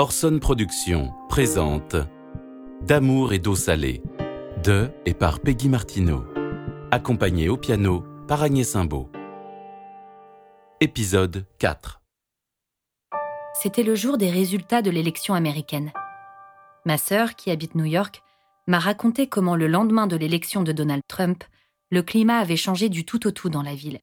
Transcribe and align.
Orson 0.00 0.38
Productions 0.40 1.12
présente 1.28 1.94
D'amour 2.80 3.34
et 3.34 3.38
d'eau 3.38 3.54
salée 3.54 4.00
de 4.64 4.88
et 5.04 5.12
par 5.12 5.40
Peggy 5.40 5.68
Martineau, 5.68 6.24
accompagné 6.90 7.50
au 7.50 7.58
piano 7.58 8.02
par 8.26 8.42
Agnès 8.42 8.66
Simbaud. 8.66 9.10
Épisode 10.80 11.44
4 11.58 12.00
C'était 13.52 13.82
le 13.82 13.94
jour 13.94 14.16
des 14.16 14.30
résultats 14.30 14.80
de 14.80 14.90
l'élection 14.90 15.34
américaine. 15.34 15.92
Ma 16.86 16.96
sœur, 16.96 17.34
qui 17.34 17.50
habite 17.50 17.74
New 17.74 17.84
York, 17.84 18.22
m'a 18.68 18.78
raconté 18.78 19.26
comment 19.26 19.54
le 19.54 19.66
lendemain 19.66 20.06
de 20.06 20.16
l'élection 20.16 20.62
de 20.62 20.72
Donald 20.72 21.02
Trump, 21.08 21.44
le 21.90 22.02
climat 22.02 22.38
avait 22.38 22.56
changé 22.56 22.88
du 22.88 23.04
tout 23.04 23.26
au 23.26 23.32
tout 23.32 23.50
dans 23.50 23.62
la 23.62 23.74
ville. 23.74 24.00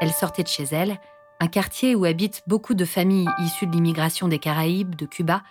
Elle 0.00 0.12
sortait 0.12 0.42
de 0.42 0.48
chez 0.48 0.64
elle, 0.72 0.98
un 1.40 1.46
quartier 1.46 1.94
où 1.94 2.04
habitent 2.04 2.42
beaucoup 2.46 2.74
de 2.74 2.84
familles 2.84 3.28
issues 3.40 3.66
de 3.66 3.72
l'immigration 3.72 4.28
des 4.28 4.38
Caraïbes, 4.38 4.96
de 4.96 5.06
Cuba, 5.06 5.42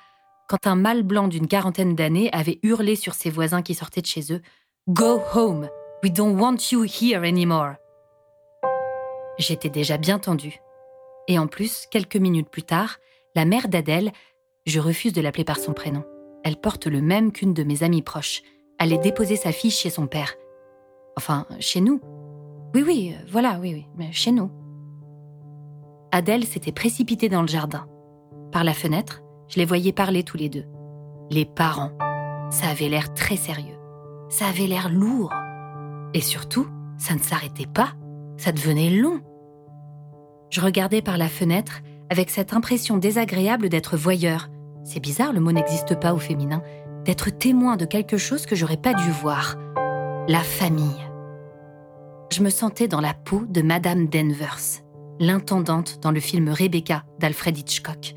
quand 0.47 0.67
un 0.67 0.75
mâle 0.75 1.04
blanc 1.04 1.27
d'une 1.27 1.47
quarantaine 1.47 1.96
d'années 1.96 2.29
avait 2.33 2.60
hurlé 2.63 2.96
sur 2.96 3.13
ses 3.13 3.29
voisins 3.29 3.61
qui 3.61 3.73
sortaient 3.73 4.01
de 4.01 4.07
chez 4.07 4.33
eux 4.33 4.41
Go 4.89 5.21
home, 5.33 5.69
we 6.04 6.11
don't 6.11 6.39
want 6.39 6.57
you 6.71 6.83
here 6.83 7.25
anymore. 7.25 7.73
J'étais 9.37 9.69
déjà 9.69 9.97
bien 9.97 10.19
tendue. 10.19 10.60
Et 11.27 11.37
en 11.37 11.47
plus, 11.47 11.86
quelques 11.91 12.15
minutes 12.15 12.49
plus 12.49 12.63
tard, 12.63 12.97
la 13.35 13.46
mère 13.46 13.68
d'Adèle, 13.68 14.11
je 14.65 14.79
refuse 14.79 15.13
de 15.13 15.21
l'appeler 15.21 15.43
par 15.43 15.60
son 15.60 15.74
prénom, 15.74 16.04
elle 16.43 16.57
porte 16.57 16.88
le 16.88 17.01
même 17.01 17.32
qu'une 17.32 17.54
de 17.54 17.63
mes 17.63 17.83
amies 17.83 18.01
proches, 18.01 18.41
allait 18.79 18.97
déposer 18.97 19.35
sa 19.35 19.51
fille 19.51 19.71
chez 19.71 19.89
son 19.89 20.07
père. 20.07 20.35
Enfin, 21.18 21.46
chez 21.60 21.82
nous. 21.82 21.99
Oui, 22.74 22.83
oui, 22.85 23.15
voilà, 23.29 23.60
oui, 23.61 23.74
oui, 23.74 23.85
mais 23.97 24.11
chez 24.11 24.32
nous. 24.32 24.51
Adèle 26.11 26.46
s'était 26.46 26.71
précipitée 26.71 27.29
dans 27.29 27.42
le 27.42 27.47
jardin. 27.47 27.86
Par 28.52 28.64
la 28.64 28.74
fenêtre, 28.74 29.21
je 29.50 29.57
les 29.57 29.66
voyais 29.66 29.92
parler 29.92 30.24
tous 30.24 30.38
les 30.38 30.50
deux. 30.50 30.66
Les 31.30 31.46
parents. 31.46 31.92
Ça 32.50 32.67
avait 32.67 32.88
l'air 32.88 33.14
très 33.14 33.36
sérieux. 33.36 33.77
Ça 34.30 34.47
avait 34.47 34.67
l'air 34.67 34.89
lourd. 34.89 35.33
Et 36.14 36.22
surtout, 36.22 36.67
ça 36.97 37.14
ne 37.14 37.19
s'arrêtait 37.19 37.67
pas. 37.67 37.89
Ça 38.38 38.52
devenait 38.52 38.89
long. 38.89 39.22
Je 40.49 40.61
regardais 40.61 41.02
par 41.02 41.17
la 41.17 41.27
fenêtre 41.27 41.81
avec 42.09 42.30
cette 42.30 42.53
impression 42.53 42.97
désagréable 42.97 43.67
d'être 43.67 43.97
voyeur. 43.97 44.49
C'est 44.86 45.02
bizarre, 45.02 45.33
le 45.33 45.42
mot 45.42 45.52
n'existe 45.52 45.99
pas 45.99 46.14
au 46.14 46.19
féminin. 46.19 46.61
D'être 47.03 47.30
témoin 47.30 47.75
de 47.75 47.86
quelque 47.86 48.17
chose 48.17 48.45
que 48.45 48.55
j'aurais 48.55 48.77
pas 48.77 48.94
dû 48.94 49.11
voir. 49.11 49.58
La 50.30 50.39
famille. 50.39 51.05
Je 52.31 52.42
me 52.42 52.49
sentais 52.49 52.88
dans 52.88 53.02
la 53.02 53.14
peau 53.14 53.44
de 53.47 53.61
Madame 53.61 54.08
Denvers 54.08 54.86
l'intendante 55.19 55.99
dans 56.01 56.11
le 56.11 56.19
film 56.19 56.49
Rebecca 56.49 57.03
d'Alfred 57.19 57.57
Hitchcock. 57.57 58.15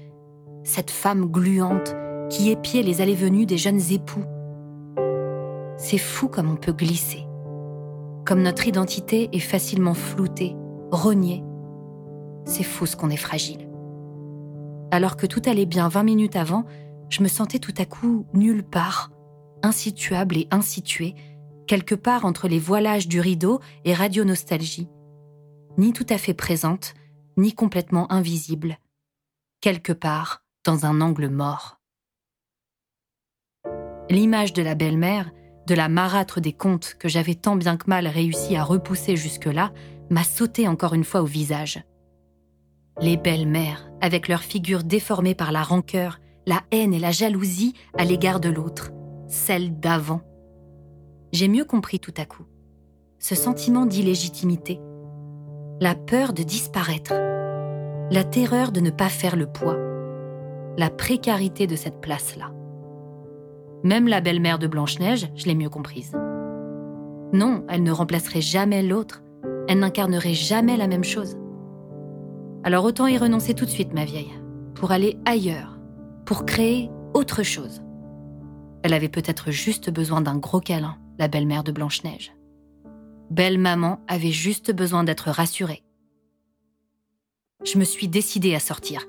Cette 0.65 0.91
femme 0.91 1.27
gluante 1.27 1.95
qui 2.29 2.51
épiait 2.51 2.83
les 2.83 3.01
allées-venues 3.01 3.47
des 3.47 3.59
jeunes 3.59 3.81
époux. 3.91 4.25
C'est 5.77 5.99
fou 5.99 6.29
comme 6.29 6.51
on 6.51 6.57
peut 6.57 6.73
glisser. 6.73 7.25
Comme 8.27 8.43
notre 8.43 8.69
identité 8.69 9.31
est 9.33 9.41
facilement 9.41 9.95
floutée, 9.95 10.55
rognée. 10.91 11.43
C'est 12.45 12.63
fou 12.63 12.87
ce 12.87 12.97
qu'on 12.97 13.11
est 13.11 13.17
fragile. 13.17 13.69
Alors 14.91 15.17
que 15.17 15.27
tout 15.27 15.43
allait 15.47 15.67
bien 15.67 15.89
20 15.89 16.03
minutes 16.03 16.37
avant, 16.37 16.65
je 17.09 17.23
me 17.23 17.29
sentais 17.29 17.59
tout 17.59 17.75
à 17.79 17.87
coup 17.87 18.27
nulle 18.35 18.63
part, 18.63 19.11
insituable 19.63 20.37
et 20.37 20.49
insituée, 20.51 21.15
quelque 21.67 21.95
part 21.95 22.25
entre 22.25 22.47
les 22.47 22.59
voilages 22.59 23.09
du 23.09 23.21
rideau 23.21 23.61
et 23.85 23.95
Radio 23.95 24.25
Nostalgie 24.25 24.89
ni 25.79 25.93
tout 25.93 26.07
à 26.09 26.19
fait 26.19 26.35
présente, 26.35 26.95
ni 27.37 27.55
complètement 27.55 28.11
invisible, 28.13 28.79
quelque 29.61 29.93
part 29.93 30.43
dans 30.65 30.87
un 30.87 31.01
angle 31.01 31.29
mort. 31.29 31.81
L'image 34.11 34.53
de 34.53 34.63
la 34.63 34.75
belle-mère, 34.75 35.31
de 35.67 35.75
la 35.75 35.89
marâtre 35.89 36.41
des 36.41 36.53
contes 36.53 36.97
que 36.99 37.09
j'avais 37.09 37.37
tant 37.37 37.57
bien 37.57 37.77
que 37.77 37.89
mal 37.89 38.07
réussi 38.07 38.57
à 38.57 38.65
repousser 38.65 39.17
jusque-là, 39.17 39.73
m'a 40.11 40.25
sauté 40.25 40.67
encore 40.67 40.95
une 40.95 41.05
fois 41.05 41.23
au 41.23 41.27
visage. 41.27 41.83
Les 43.01 43.17
belles-mères, 43.17 43.91
avec 44.01 44.29
leurs 44.29 44.43
figures 44.43 44.83
déformées 44.83 45.37
par 45.37 45.53
la 45.53 45.63
rancœur, 45.63 46.19
la 46.47 46.63
haine 46.73 46.93
et 46.93 46.99
la 46.99 47.13
jalousie 47.13 47.75
à 47.97 48.05
l'égard 48.05 48.41
de 48.41 48.49
l'autre, 48.49 48.91
celle 49.29 49.79
d'avant. 49.79 50.23
J'ai 51.33 51.47
mieux 51.47 51.65
compris 51.65 52.01
tout 52.01 52.15
à 52.17 52.25
coup. 52.25 52.45
Ce 53.21 53.35
sentiment 53.35 53.87
d'illégitimité, 53.87 54.81
la 55.81 55.95
peur 55.95 56.35
de 56.35 56.43
disparaître, 56.43 57.15
la 58.11 58.23
terreur 58.23 58.71
de 58.71 58.81
ne 58.81 58.91
pas 58.91 59.09
faire 59.09 59.35
le 59.35 59.47
poids, 59.47 59.79
la 60.77 60.91
précarité 60.91 61.67
de 61.67 61.75
cette 61.75 62.03
place-là. 62.03 62.53
Même 63.83 64.07
la 64.07 64.21
belle-mère 64.21 64.59
de 64.59 64.67
Blanche-Neige, 64.67 65.31
je 65.35 65.47
l'ai 65.47 65.55
mieux 65.55 65.71
comprise. 65.71 66.13
Non, 67.33 67.65
elle 67.71 67.83
ne 67.83 67.93
remplacerait 67.93 68.43
jamais 68.43 68.83
l'autre, 68.83 69.23
elle 69.69 69.79
n'incarnerait 69.79 70.35
jamais 70.35 70.77
la 70.77 70.87
même 70.87 71.05
chose. 71.05 71.39
Alors 72.63 72.85
autant 72.85 73.07
y 73.07 73.17
renoncer 73.17 73.55
tout 73.55 73.65
de 73.65 73.71
suite, 73.71 73.95
ma 73.95 74.05
vieille, 74.05 74.35
pour 74.75 74.93
aller 74.93 75.17
ailleurs, 75.25 75.79
pour 76.27 76.45
créer 76.45 76.91
autre 77.15 77.43
chose. 77.43 77.83
Elle 78.83 78.93
avait 78.93 79.09
peut-être 79.09 79.51
juste 79.51 79.89
besoin 79.89 80.21
d'un 80.21 80.37
gros 80.37 80.61
câlin, 80.61 80.97
la 81.19 81.29
belle-mère 81.29 81.65
de 81.65 81.73
Blanche-Neige. 81.73 82.35
Belle 83.31 83.59
maman 83.59 84.01
avait 84.09 84.33
juste 84.33 84.73
besoin 84.75 85.05
d'être 85.05 85.31
rassurée. 85.31 85.85
Je 87.65 87.79
me 87.79 87.85
suis 87.85 88.09
décidée 88.09 88.57
à 88.57 88.61
sortir. 88.61 89.07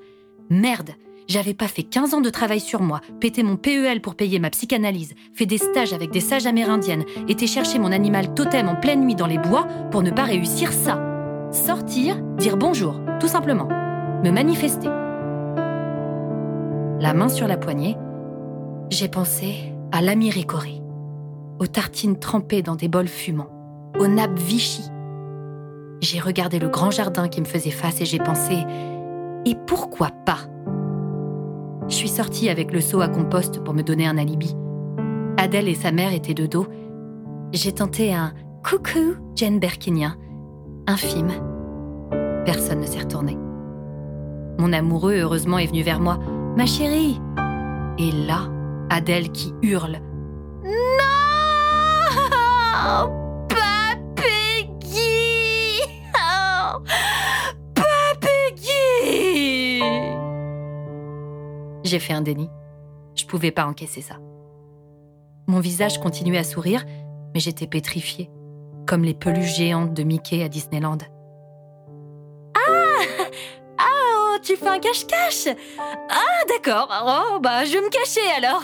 Merde, 0.48 0.90
j'avais 1.26 1.54
pas 1.54 1.66
fait 1.66 1.82
15 1.82 2.14
ans 2.14 2.20
de 2.20 2.30
travail 2.30 2.60
sur 2.60 2.82
moi, 2.82 3.00
pété 3.20 3.42
mon 3.42 3.56
PEL 3.56 4.00
pour 4.00 4.14
payer 4.14 4.38
ma 4.38 4.50
psychanalyse, 4.50 5.14
fait 5.34 5.46
des 5.46 5.58
stages 5.58 5.92
avec 5.92 6.12
des 6.12 6.20
sages 6.20 6.46
amérindiennes, 6.46 7.04
été 7.26 7.48
chercher 7.48 7.80
mon 7.80 7.90
animal 7.90 8.32
totem 8.34 8.68
en 8.68 8.76
pleine 8.76 9.04
nuit 9.04 9.16
dans 9.16 9.26
les 9.26 9.38
bois 9.38 9.66
pour 9.90 10.04
ne 10.04 10.12
pas 10.12 10.24
réussir 10.24 10.72
ça. 10.72 11.02
Sortir, 11.50 12.20
dire 12.38 12.56
bonjour, 12.56 13.00
tout 13.18 13.28
simplement. 13.28 13.68
Me 14.22 14.30
manifester. 14.30 14.88
La 17.00 17.12
main 17.12 17.28
sur 17.28 17.48
la 17.48 17.56
poignée, 17.56 17.96
j'ai 18.88 19.08
pensé 19.08 19.72
à 19.90 20.00
l'ami 20.00 20.30
Ricoré, 20.30 20.80
aux 21.58 21.66
tartines 21.66 22.20
trempées 22.20 22.62
dans 22.62 22.76
des 22.76 22.88
bols 22.88 23.08
fumants 23.08 23.51
au 23.98 24.06
nappes 24.06 24.38
Vichy. 24.38 24.82
J'ai 26.00 26.18
regardé 26.18 26.58
le 26.58 26.68
grand 26.68 26.90
jardin 26.90 27.28
qui 27.28 27.40
me 27.40 27.46
faisait 27.46 27.70
face 27.70 28.00
et 28.00 28.04
j'ai 28.04 28.18
pensé 28.18 28.64
Et 29.46 29.54
pourquoi 29.66 30.10
pas? 30.26 30.38
Je 31.88 31.94
suis 31.94 32.08
sortie 32.08 32.48
avec 32.48 32.72
le 32.72 32.80
seau 32.80 33.00
à 33.00 33.08
compost 33.08 33.62
pour 33.62 33.74
me 33.74 33.82
donner 33.82 34.06
un 34.06 34.18
alibi. 34.18 34.56
Adèle 35.36 35.68
et 35.68 35.74
sa 35.74 35.92
mère 35.92 36.12
étaient 36.12 36.34
de 36.34 36.46
dos. 36.46 36.66
J'ai 37.52 37.72
tenté 37.72 38.14
un 38.14 38.32
Coucou, 38.64 39.16
Jane 39.34 39.58
Birkinien, 39.58 40.16
infime. 40.86 41.32
Personne 42.44 42.80
ne 42.80 42.86
s'est 42.86 43.00
retourné. 43.00 43.36
Mon 44.58 44.72
amoureux, 44.72 45.16
heureusement, 45.16 45.58
est 45.58 45.66
venu 45.66 45.82
vers 45.82 46.00
moi. 46.00 46.18
Ma 46.56 46.66
chérie 46.66 47.20
Et 47.98 48.12
là, 48.26 48.48
Adèle 48.90 49.30
qui 49.32 49.52
hurle. 49.62 49.98
J'ai 61.92 61.98
fait 61.98 62.14
un 62.14 62.22
déni. 62.22 62.48
Je 63.14 63.26
pouvais 63.26 63.50
pas 63.50 63.66
encaisser 63.66 64.00
ça. 64.00 64.14
Mon 65.46 65.60
visage 65.60 66.00
continuait 66.00 66.38
à 66.38 66.42
sourire, 66.42 66.86
mais 67.34 67.40
j'étais 67.40 67.66
pétrifiée, 67.66 68.30
comme 68.86 69.04
les 69.04 69.12
peluches 69.12 69.56
géantes 69.56 69.92
de 69.92 70.02
Mickey 70.02 70.42
à 70.42 70.48
Disneyland. 70.48 70.96
Ah 72.56 73.02
Ah 73.76 73.84
oh, 73.84 74.36
Tu 74.42 74.56
fais 74.56 74.68
un 74.68 74.78
cache-cache 74.78 75.48
Ah 75.78 76.44
d'accord, 76.48 76.88
oh 77.34 77.40
bah 77.40 77.66
je 77.66 77.72
vais 77.74 77.82
me 77.82 77.90
cacher 77.90 78.26
alors 78.38 78.62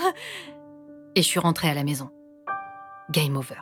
Et 1.14 1.20
je 1.20 1.28
suis 1.28 1.38
rentrée 1.38 1.68
à 1.68 1.74
la 1.74 1.84
maison. 1.84 2.08
Game 3.10 3.36
over. 3.36 3.60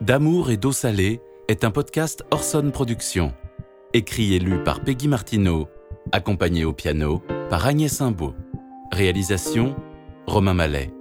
D'amour 0.00 0.50
et 0.50 0.56
d'eau 0.56 0.72
salée 0.72 1.20
est 1.48 1.64
un 1.64 1.70
podcast 1.70 2.24
Orson 2.30 2.70
Productions, 2.72 3.32
écrit 3.92 4.34
et 4.34 4.38
lu 4.38 4.62
par 4.62 4.80
Peggy 4.80 5.08
Martineau, 5.08 5.68
accompagné 6.12 6.64
au 6.64 6.72
piano 6.72 7.22
par 7.50 7.66
Agnès 7.66 7.92
Simbaud. 7.92 8.34
Réalisation 8.92 9.74
Romain 10.26 10.54
Mallet. 10.54 10.92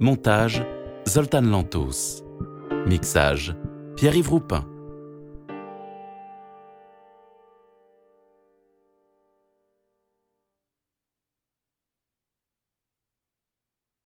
Montage 0.00 0.64
Zoltan 1.08 1.42
Lantos. 1.42 2.22
Mixage 2.86 3.56
Pierre-Yves 3.96 4.30
Roupin. 4.30 4.64